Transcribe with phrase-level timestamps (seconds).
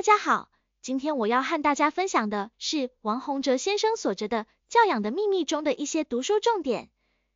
[0.00, 0.48] 大家好，
[0.80, 6.88] 今天我要和大家分享的是王洪哲先生所着的《教养的秘密》中的一些读书重点，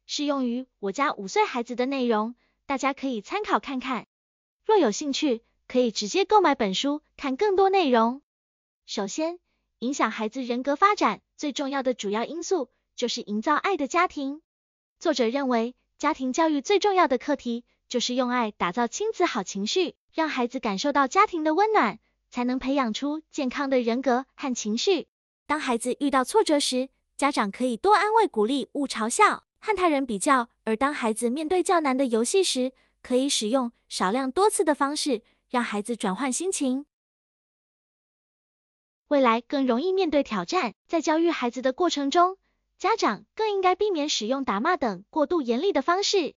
[0.07, 4.07] 适用于我家五岁孩子的内容，大家可以参考看看。
[4.65, 8.23] 若有兴趣，可以直接购买本书看更多内容。
[8.87, 9.41] 首先，
[9.81, 14.41] 影响孩子人格发展最重要的主要因素就是营造爱的家庭。
[14.99, 21.99] 作者认为，家庭教育最重要的课题就是用爱打造亲子好情绪，让孩子感受到家庭的温暖。
[22.35, 25.07] 才能培养出健康的人格和情绪。
[25.47, 32.73] 当孩子遇到挫折时，家长可以多安慰鼓励，勿嘲笑和他人比较；而当孩子面对较难的游戏时，
[33.05, 36.87] 可以使用少量多次的方式，让孩子转换心情，
[39.07, 40.75] 未来更容易面对挑战。
[40.89, 42.37] 在教育孩子的过程中，
[42.77, 46.35] 家长更应该避免使用打骂等过度严厉的方式，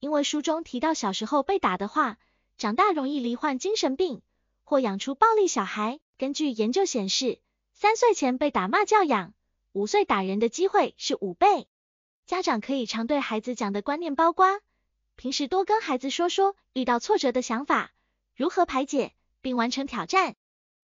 [0.00, 2.18] 因为书中提到，小时候被打的话，
[2.56, 4.20] 长大容易罹患精神病。
[4.68, 5.98] 或养出暴力小孩。
[6.18, 7.38] 根据研究显示，
[7.72, 9.32] 三岁前被打骂教养，
[9.72, 11.68] 五岁打人的机会是五倍。
[12.26, 14.60] 家长可以常对孩子讲的观念包括：
[15.16, 17.92] 平时多跟孩子说说遇到挫折的想法，
[18.36, 20.36] 如何排解，并完成挑战。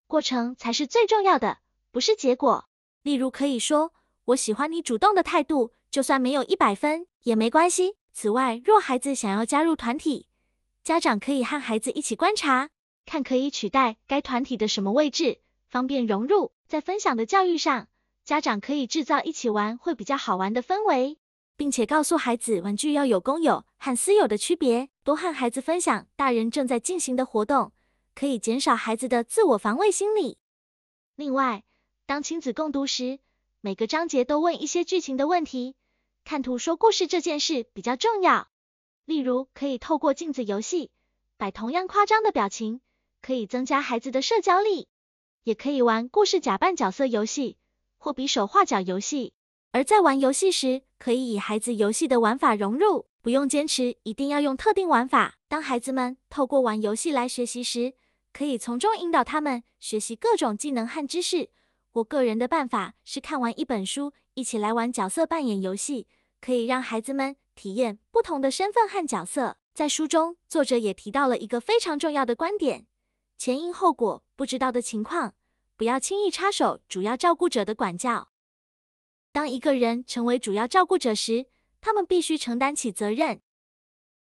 [0.07, 1.57] 过程才是最重要的，
[1.91, 2.69] 不是结果。
[3.01, 3.91] 例如可以说：
[4.23, 7.97] 我喜欢你主动的态度，就算没有一百分也没关系。
[8.13, 10.29] 此外，若孩子想要加入团体，
[10.85, 12.69] 家长可以和孩子一起观察。
[13.05, 16.51] 看可以取代该团体的什么位置，方便融入。
[16.67, 17.87] 在分享的教育上，
[18.23, 21.17] 家长可以制造一起玩会比较好玩的氛围，
[21.55, 24.89] 并且告诉孩子玩具要有公有和私有的区别。
[25.03, 27.73] 多和孩子分享大人正在进行的活动，
[28.15, 30.37] 可以减少孩子的自我防卫心理。
[31.15, 31.63] 另外，
[32.05, 33.19] 当亲子共读时，
[33.61, 35.75] 每个章节都问一些剧情的问题，
[36.23, 38.47] 看图说故事这件事比较重要。
[39.05, 40.89] 例如，可以透过镜子游戏，
[41.37, 42.79] 摆同样夸张的表情。
[43.23, 44.89] 可以增加孩子的社交力，
[45.45, 47.57] 也可以玩故事假扮角色游戏
[47.97, 49.33] 或比手画脚游戏。
[49.71, 55.37] 而在玩游戏时，可以以孩子游戏的玩法融入，不用坚持一定要用特定玩法。
[55.47, 57.93] 当孩子们透过玩游戏来学习时，
[58.33, 61.49] 可以从中引导他们学习各种技能和知识。
[61.93, 66.07] 我个人的办法是看完一本书，一起来玩角色扮演游戏，
[66.41, 69.57] 可以让孩子们体验不同的身份和角色。
[69.73, 72.85] 在书中，作者也提到了一个非常重要的观点。
[73.37, 75.35] 前因后果不知道的情况，
[75.75, 78.29] 不要轻易插手主要照顾者的管教。
[79.31, 81.47] 当一个人成为主要照顾者时，
[81.81, 83.41] 他们必须承担起责任，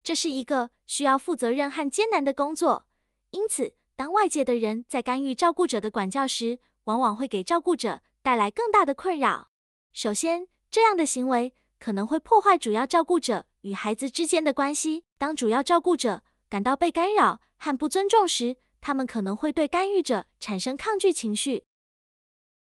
[0.02, 2.86] 这是一个需要负责任和艰难的工作。
[3.30, 9.50] 因此，当外界的人在干预照顾者的管教时，往往会给照顾者带来更大的困扰。
[9.92, 15.04] 首先，这样的行为可能会破坏主要照顾者与孩子之间的关系。
[15.18, 21.64] 当主要照顾者感到被干扰和不尊重时，他们可能会对干预者产生抗拒情绪，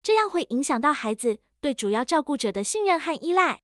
[0.01, 3.61] 这样会影响到孩子对主要照顾者的信任和依赖。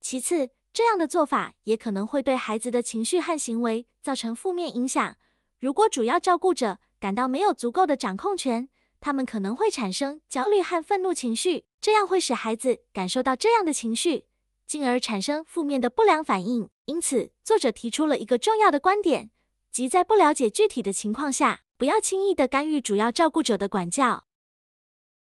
[0.00, 5.16] 其次，这样的做法也可能会对孩子的情绪和行为造成负面影响。
[5.58, 8.68] 如果主要照顾者感到没有足够的掌控权，
[9.00, 14.26] 他们可能会产生焦虑和愤怒情绪，这样会使孩子感受到这样的情绪，
[14.68, 16.70] 进而产生负面的不良反应。
[16.84, 19.32] 因此，作者提出了一个重要的观点。
[19.70, 24.26] 即在不了解具体的情况下，不要轻易的干预主要照顾者的管教。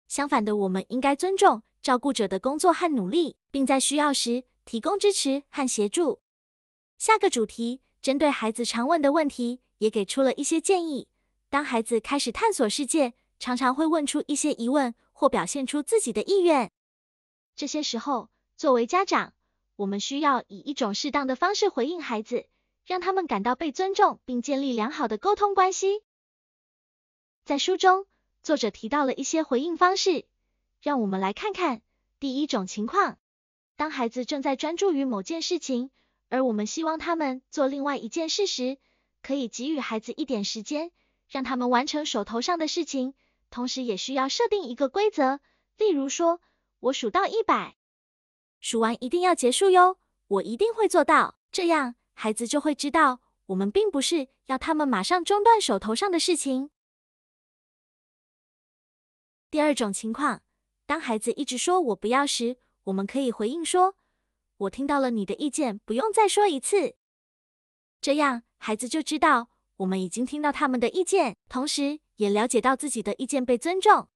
[0.08, 6.22] 相反的，我们应该尊重照顾者的工作和努力，并在需要时提供支持和协助。
[6.98, 11.10] 下个主题针对孩子常问的问题，也给出了一些建议。
[11.50, 16.72] 当孩子开始探索世界，常常会问出一些疑问或表现出自己的意愿。
[17.56, 19.34] 这些时候，作为家长，
[19.76, 22.48] 我们需要以一种适当的方式回应孩子。
[22.88, 26.02] 让他们感到被尊重，并建立良好的沟通关系。
[27.44, 28.08] 在书中，
[28.44, 30.26] 作者提到了一些回应方式，
[30.82, 31.82] 让我们来看看。
[32.20, 33.20] 第一种情况，
[33.76, 35.92] 当孩子正在专注于某件事情，
[36.30, 38.78] 而我们希望他们做另外一件事时，
[39.22, 40.92] 可以给予孩子一点时间，
[41.28, 43.16] 让他们完成手头上的事情，
[43.50, 45.42] 同时也需要设定一个规则，
[45.78, 46.40] 例如说，
[46.80, 47.76] 我数到一百，
[48.62, 49.98] 数完一定要结束哟，
[50.30, 51.96] 我一定会做到，这样。
[52.20, 56.72] 孩子就会知道，我们并不是要他们马上中断手头上的事情。
[59.52, 60.42] 第二种情况，
[60.88, 63.96] 当孩子一直说我不要时，我们可以回应说
[64.58, 66.96] ：“我听到了你的意见，不用再说一次。”
[68.02, 74.10] 这样，孩子就知道我们已经听到他们的意见，同时也了解到自己的意见被尊重。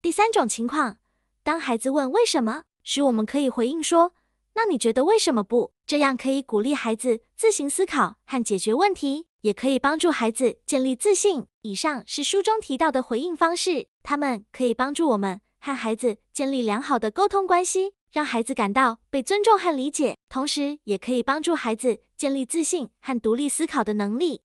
[0.00, 0.96] 第三种情况，
[1.42, 4.14] 当孩子问为什么时，我们可以回应说。
[4.54, 5.72] 那你觉得为什么不？
[5.86, 11.46] 这样可以鼓励孩子自行思考和解决问题，也可以帮助孩子建立自信。
[11.62, 24.42] 以上是书中提到的回应方式，它们可以帮助我们和孩子建立良好的沟通关系，让孩子感到被尊重和理解，同时也可以帮助孩子建立自信和独立思考的能力。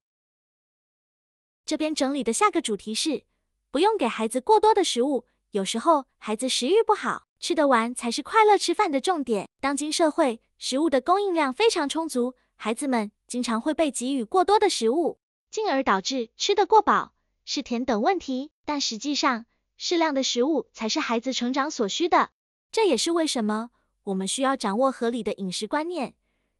[1.66, 3.24] 这边整理的下个主题是：
[3.70, 9.48] 不用给孩子过多的食物，有时候孩子食欲不好，吃得完才是快乐吃饭的重点。
[9.60, 15.18] 当今社会，食物的供应量非常充足，孩子们经常会被给予过多的食物。
[15.50, 17.14] 进而导致吃得过饱、
[17.46, 19.46] 是甜等问题，但实际上
[19.78, 22.30] 适量的食物才是孩子成长所需的。
[22.70, 23.70] 这也是为什么
[24.04, 26.14] 我们需要掌握合理的饮食观念，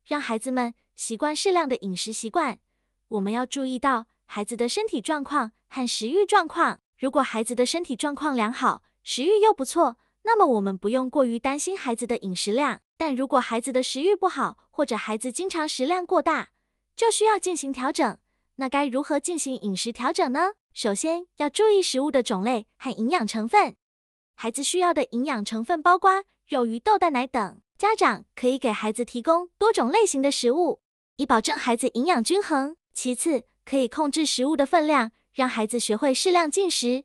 [0.06, 2.60] 让孩子们习惯适量的饮食习惯。
[3.08, 6.80] 我们要注意到孩子的身体状况和食欲状况。
[6.96, 9.98] 如果孩子的身体状况良好，食欲又不错，
[10.30, 12.82] 那么我们不用过于担心孩子的饮食量。
[12.98, 16.50] 但如果孩子的食欲不好，或者孩子经常食量过大，
[16.94, 18.18] 就需要进行调整。
[18.56, 20.50] 那该如何进行饮食调整呢？
[20.74, 23.76] 首先要注意食物的种类和营养成分。
[24.34, 27.62] 孩子需要的营养成分包括肉、鱼、豆、蛋、奶等。
[27.78, 30.82] 家长可以给孩子提供多种类型的食物，
[31.16, 32.76] 以保证孩子营养均衡。
[32.92, 37.04] 其次，可以控制食物的分量，让孩子学会适量进食。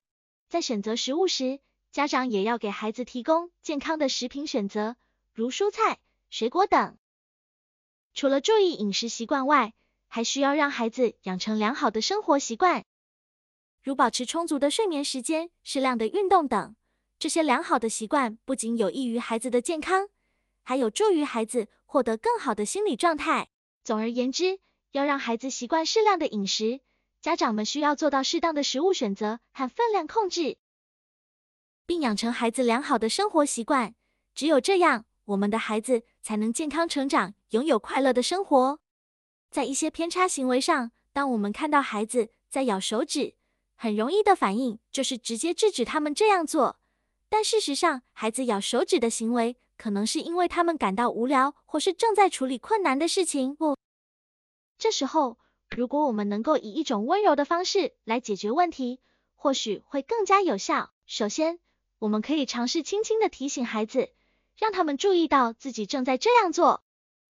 [0.49, 1.59] 在选择食物时，
[1.93, 4.95] 家长也要给孩子提供健康的食品选择，
[5.31, 5.99] 如蔬菜、
[6.31, 6.97] 水果等。
[8.15, 9.75] 除了注意饮食习惯外，
[10.07, 12.85] 还需要让孩子养成良好的生活习惯，
[13.83, 16.75] 如保持充足的睡眠时间、适量的运动等。
[17.19, 20.09] 这些良好的习惯不仅有益于孩子的健康，
[20.63, 23.49] 还有助于孩子获得更好的心理状态。
[23.83, 24.59] 总而言之，
[24.93, 26.81] 要让孩子习惯适量的饮食，
[27.21, 30.57] 家长们需要做到适当的食物选择和分量控制，
[31.85, 33.95] 并养成孩子良好的生活习惯。
[34.33, 38.79] 只有这样，我们的孩子才能健康成长，拥有快乐的生活。
[39.49, 43.35] 在一些偏差行为上，当我们看到孩子在咬手指，
[43.75, 46.79] 很容易的反应就是直接制止他们这样做。
[47.29, 53.55] 但事实上，孩子咬手指的行为可能是因为他们感到无聊，或是正在处理困难的事情。
[53.55, 53.77] 不，
[54.77, 55.37] 这时候
[55.69, 58.99] 如果我们能够以一种温柔的方式来解决问题，
[59.35, 60.91] 或许会更加有效。
[61.05, 61.59] 首先，
[62.03, 64.09] 我们可以尝试轻轻的提醒孩子，
[64.57, 66.83] 让他们注意到自己正在这样做，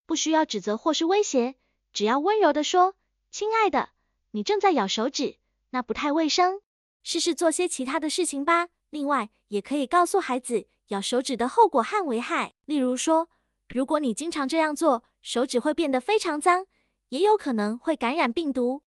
[0.06, 1.56] 不需要指责或是威胁。
[1.92, 2.94] 只要温柔的说
[3.30, 3.90] ：“亲爱的，
[4.30, 5.36] 你正在咬手指，
[5.70, 6.62] 那不太卫生，
[7.02, 13.28] 试试做些其他的事情吧。”另外，也可以告诉孩子咬手指的后果和危害，例如说，
[13.68, 16.66] 如果你经常这样做，手指会变得非常脏，
[17.10, 18.80] 也有可能会感染病毒。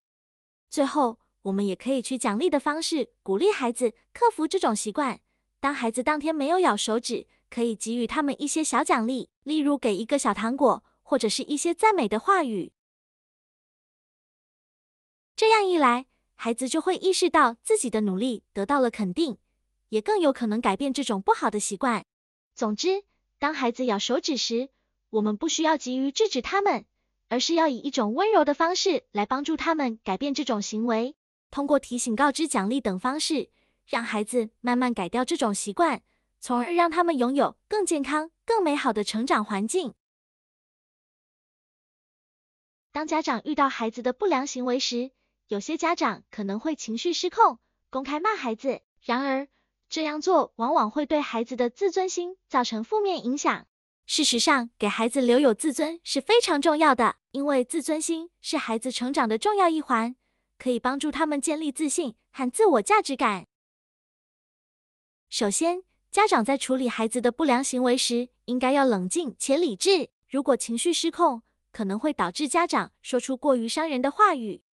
[0.68, 5.20] 最后，我们也可以去奖励的方式鼓励孩子克服这种习惯。
[5.66, 12.72] 当孩子当天没有咬手指，可以给予他们一些小奖励，例如给一个小糖果，或者是一些赞美的话语。
[15.36, 19.40] 这样一来，孩子就会意识到自己的努力得到了肯定，
[19.90, 22.06] 也更有可能改变这种不好的习惯。
[22.54, 23.04] 总之，
[23.40, 24.70] 当孩子咬手指时，
[25.10, 26.86] 我们不需要急于制止他们，
[27.28, 31.16] 而是要以一种温柔的方式来帮助他们改变这种行为。
[31.50, 33.50] 通过提醒、告知、奖励等方式，
[33.86, 36.02] 让孩子慢慢改掉这种习惯，
[36.40, 39.94] 从而让他们拥有更健康、更美好的成长环境。
[42.92, 45.12] 当家长遇到孩子的不良行为时，
[45.48, 47.60] 有些家长可能会情绪失控，
[47.90, 48.82] 公开骂孩子。
[49.02, 49.48] 然而，
[49.90, 53.68] 这样做往往会对孩子的自尊心造成负面影响。
[54.08, 60.16] 事实上，给孩子留有自尊是非常重要的，因为自尊心是孩子成长的重要一环，
[60.58, 63.48] 可以帮助他们建立自信和自我价值感。
[65.30, 70.10] 首先，家长在处理孩子的不良行为时，应该要冷静且理智。
[70.30, 71.42] 如果情绪失控，
[71.72, 74.64] 可能会导致家长说出过于伤人的话语。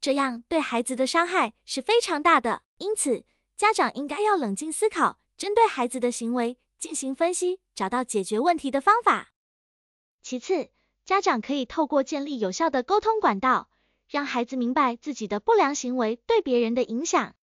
[0.00, 3.24] 这样对孩子的伤害是非常大的，因此
[3.56, 9.32] 家长应该要冷静思考，针对孩子的行为进行分析，找到解决问题的方法。
[10.22, 10.70] 其次，
[11.04, 13.70] 家长可以透过建立有效的沟通管道，
[14.08, 17.34] 让孩子明白自己的不良行为对别人的影响。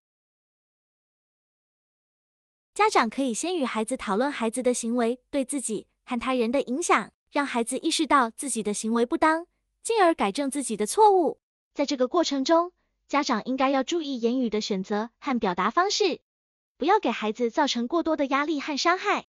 [2.73, 9.45] 家长可以先与孩子讨论孩子的行为对自己和他人的影响，让孩子意识到自己的行为不当，
[9.83, 11.39] 进而改正自己的错误。
[11.75, 12.71] 在这个过程中，
[13.07, 16.21] 家长应该要注意言语的选择和表达方式，
[16.77, 19.27] 不要给孩子造成过多的压力和伤害。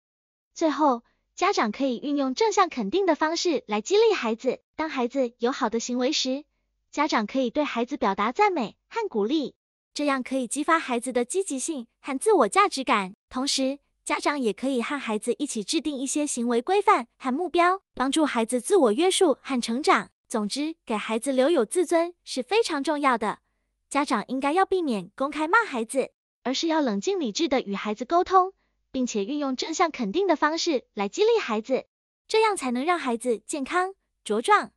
[0.53, 1.03] 最后，
[1.35, 4.62] 家长可以运用正向肯定的方式来激励孩子。
[4.77, 6.45] 当孩子有好的行为时，
[6.91, 9.53] 家长可以对孩子表达赞美和鼓励，
[9.93, 13.15] 这样可以激发孩子的积极性和自我价值感。
[13.29, 20.09] 同时，家长也可以和孩子一起制定一些行为规范和目标，帮助孩子自我约束和成长。
[20.27, 23.39] 总之，给孩子留有自尊是非常重要的。
[23.88, 26.09] 家长应该要避免公开骂孩子，
[26.41, 28.53] 而是要冷静理智的与孩子沟通，
[28.91, 31.85] 并且运用正向肯定的方式来激励孩子，
[32.27, 33.93] 这样才能让孩子健康
[34.25, 34.71] 茁壮，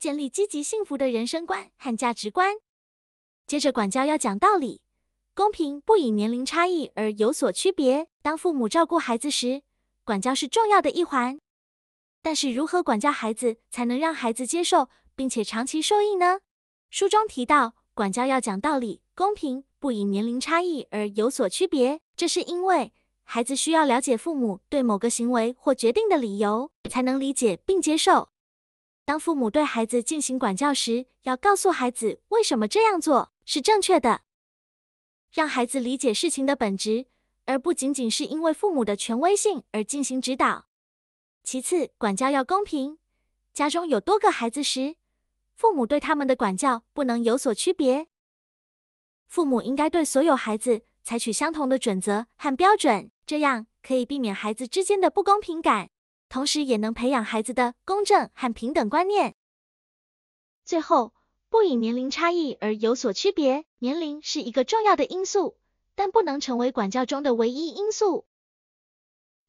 [0.00, 2.56] 建立积极幸福的人生观和价值观。
[3.46, 4.80] 接着，管教要讲道理，
[5.32, 8.08] 公平，不以年龄差异而有所区别。
[8.20, 9.62] 当父母照顾孩子时，
[10.04, 11.38] 管教是重要的一环。
[12.22, 16.40] 但是，如何管教孩子才能让孩子接受并且长期受益呢？
[16.90, 22.00] 书中提到，管教要讲道理，公平，不以年龄差异而有所区别。
[22.16, 28.30] 这是因为孩子需要了解父母对某个行为或决定的理由，才能理解并接受。
[29.04, 34.22] 当父母对孩子进行管教时，要告诉孩子为什么这样做是正确的，
[35.30, 37.06] 让孩子理解事情的本质，
[37.44, 40.66] 而不仅仅是因为父母的权威性而进行指导。
[41.44, 42.98] 其次，管教要公平。
[43.54, 44.96] 家中有多个孩子时，
[45.54, 48.08] 父母对他们的管教不能有所区别。
[49.28, 55.90] 父母应该对所有孩子采取相同的准则和标准，这样可以避免孩子之间的不公平感。
[56.28, 59.36] 同时也能培养孩子的公正和平等观念。
[60.64, 61.14] 最后，
[61.48, 63.64] 不以年龄差异而有所区别。
[63.78, 65.56] 年龄是一个重要的因素，
[65.94, 68.26] 但不能成为管教中的唯一因素。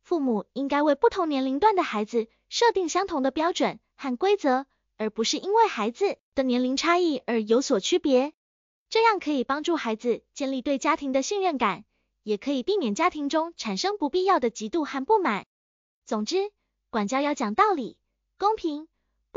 [0.03, 4.65] 父母应该为不同年龄段的孩子设定相同的标准和规则，
[4.97, 8.33] 而不是因为孩子的年龄差异而有所区别。
[8.89, 11.83] 这样可以帮助孩子建立对家庭的信任感，
[12.23, 15.45] 也可以避免家庭中产生不必要的嫉妒和不满。
[16.05, 16.51] 总之，
[16.89, 17.97] 管教要讲道理，
[18.37, 18.87] 公平，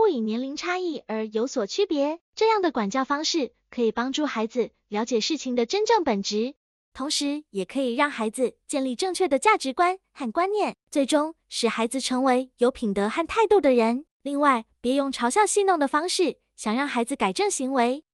[0.00, 2.21] 不以年龄差异而有所区别。
[2.35, 6.54] 这样的管教方式可以帮助孩子了解事情的真正本质，
[6.95, 14.07] 同时也可以让孩子建立正确的价值观和观念，最终使孩子成为有品德和态度的人。
[14.23, 18.04] 另外，别用嘲笑戏弄的方式想让孩子改正行为。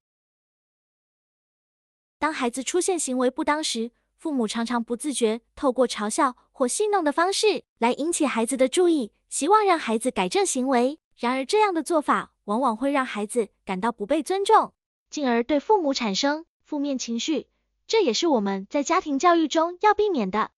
[2.19, 9.13] 当孩子出现行为不当时，父母常常不自觉透过嘲笑或戏弄的方式来引起孩子的注意。
[9.29, 14.73] 希望让孩子改正行为，然而这样的做法往往会让孩子感到不被尊重，
[15.09, 17.47] 进而对父母产生负面情绪，
[17.87, 20.51] 这也是我们在家庭教育中要避免的。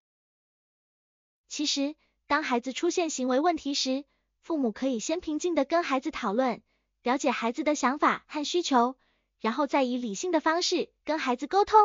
[1.48, 1.96] 其实，
[2.28, 4.04] 当孩子出现行为问题时，
[4.42, 6.62] 父母可以先平静的跟孩子讨论，
[7.04, 8.98] 了解孩子的想法和需求，
[9.40, 11.80] 然后再以理性的方式跟孩子沟通，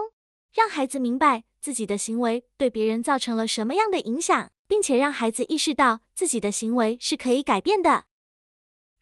[0.52, 4.50] 让孩子明白自己的行为对别人造成了什么样的影响。
[4.66, 8.06] 并且让孩子意识到自己的行为是可以改变的。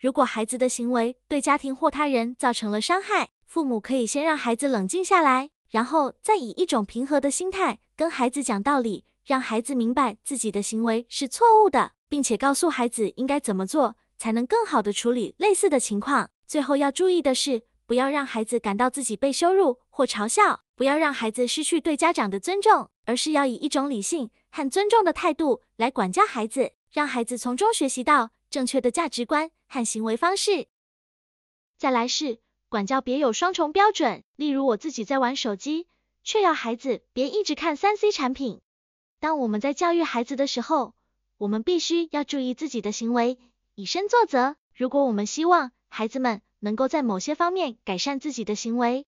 [0.02, 16.30] 如果孩子的行为对家庭或他人造成了伤害，父母可以先让孩子冷静下来，然后再以一种平和的心态跟孩子讲道理，让孩子明白自己的行为是错误的，并且告诉孩子应该怎么做才能更好的处理类似的情况。
[16.48, 24.30] 最后要注意的是，不要让孩子感到自己被羞辱或嘲笑，不要让孩子失去对家长的尊重，而是要以一种理性。
[24.50, 30.66] 和尊重的态度来管教孩子，让孩子从中学习到正确的价值观和行为方式。
[31.78, 35.88] 再来是管教别有双重标准，例如我自己在玩手机，
[36.22, 38.60] 却要孩子别一直看三 C 产品。
[39.18, 40.94] 当我们在教育孩子的时候，
[41.38, 43.38] 我们必须要注意自己的行为，
[43.74, 44.56] 以身作则。
[44.74, 49.06] 如果我们希望孩子们能够在某些方面改善自己的行为，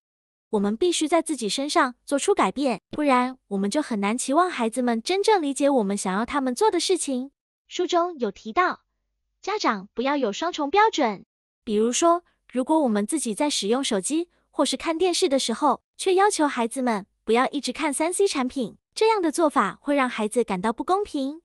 [0.49, 7.33] 我们必须在自己身上做出改变，不然我们就很难期望孩子们真正理解我们想要他们做的事情。
[7.68, 8.84] 书中有提到，
[9.45, 11.27] 家长不要有双重标准，
[11.65, 21.43] 比如说，如果我们自己在使用手机或是看电视的时候，却要求孩子们不要一直看三 C 产品，这样的做法会让孩子感到不公平，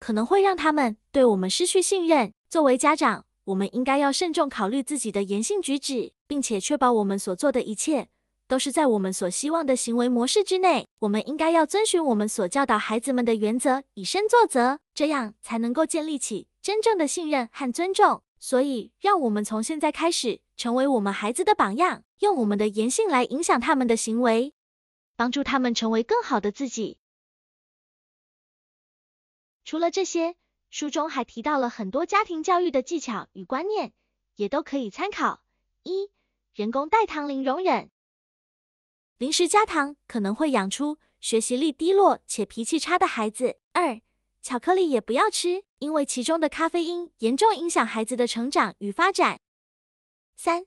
[0.00, 2.32] 可能会让他们对我们失去信任。
[2.48, 8.08] 作为家长，我们应该要慎重考虑自己的言行举止，并且确保我们所做的一切。
[8.48, 18.22] 都是在我们所希望的行为模式之内，我们应该要遵循我们所教导孩子们的原则，以身作则，这样才能够建立起真正的信任和尊重。
[18.38, 24.54] 所以，让我们从现在开始成为我们孩子的榜样，用我们的言行来影响他们的行为，
[25.14, 26.96] 帮助他们成为更好的自己。
[29.62, 30.36] 除了这些，
[30.70, 33.92] 书中还提到了很多家庭教育的技巧与观念，
[34.36, 35.42] 也都可以参考。
[35.82, 36.10] 一、
[36.54, 37.90] 人工代糖零容忍。
[39.18, 43.58] 零食加糖可能会养出学习力低落且脾气差的孩子。
[43.72, 44.00] 二、
[44.44, 49.40] 巧克力也不要吃，因为其中的咖啡因严重影响孩子的成长与发展。
[50.36, 50.66] 三、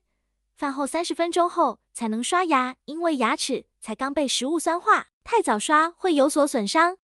[0.55, 6.97] 饭后三十分钟后才能刷牙，因为牙齿才刚被食物酸化，太早刷会有所损伤。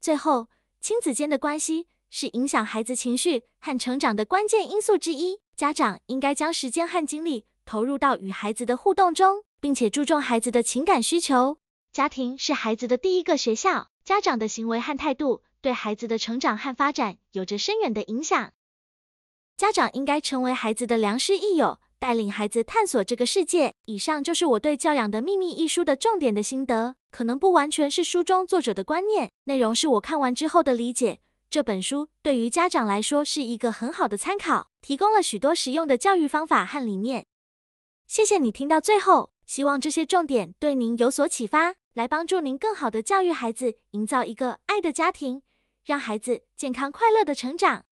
[0.00, 0.46] 最后，
[0.80, 9.42] 亲子间的关系是影响孩子情绪和成长的关键因素之一，家长应该将时间和精力投入到与孩子的互动中。
[9.58, 11.58] 并且注重孩子的情感需求。
[11.92, 18.52] 家庭是孩子的第一个学校，家长的行为和态度对孩子的成长和发展有着深远的影响。
[19.56, 23.74] 家长应该成为孩子的良师益友，带领孩子探索这个世界。
[23.86, 31.18] 以上就是我对《教养的秘密》一书的重点的心得，可能不完全是书中作者的观念，内容是我看完之后的理解。
[31.50, 37.26] 这本书对于家长来说是一个很好的参考，提供了许多实用的教育方法和理念。
[38.06, 45.40] 谢谢你听到最后，希望这些重点对您有所启发，来帮助您更好的教育孩子，营造一个爱的家庭，
[45.82, 47.85] 让孩子健康快乐的成长。